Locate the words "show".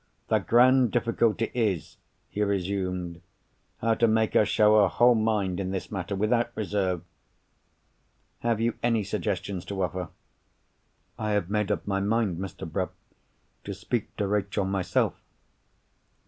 4.47-4.81